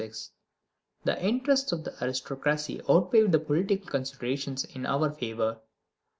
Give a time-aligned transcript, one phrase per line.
[1.03, 5.59] The interests of the aristocracy outweighed the political considerations in our favour.